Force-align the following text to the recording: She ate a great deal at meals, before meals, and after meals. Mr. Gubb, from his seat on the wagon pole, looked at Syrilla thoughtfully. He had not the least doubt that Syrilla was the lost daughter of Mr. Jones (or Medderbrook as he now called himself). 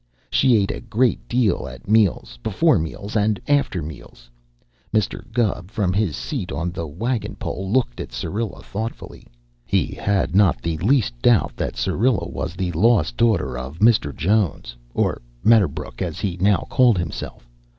She 0.31 0.55
ate 0.57 0.71
a 0.71 0.79
great 0.79 1.27
deal 1.29 1.67
at 1.67 1.87
meals, 1.87 2.39
before 2.41 2.79
meals, 2.79 3.15
and 3.15 3.39
after 3.47 3.83
meals. 3.83 4.31
Mr. 4.91 5.31
Gubb, 5.31 5.69
from 5.69 5.93
his 5.93 6.17
seat 6.17 6.51
on 6.51 6.71
the 6.71 6.87
wagon 6.87 7.35
pole, 7.35 7.69
looked 7.69 8.01
at 8.01 8.11
Syrilla 8.11 8.63
thoughtfully. 8.63 9.27
He 9.63 9.91
had 9.93 10.33
not 10.35 10.59
the 10.59 10.79
least 10.79 11.21
doubt 11.21 11.55
that 11.55 11.77
Syrilla 11.77 12.27
was 12.27 12.55
the 12.55 12.71
lost 12.71 13.15
daughter 13.15 13.55
of 13.59 13.77
Mr. 13.77 14.11
Jones 14.11 14.75
(or 14.95 15.21
Medderbrook 15.43 16.01
as 16.01 16.19
he 16.19 16.35
now 16.37 16.65
called 16.71 16.97
himself). 16.97 17.47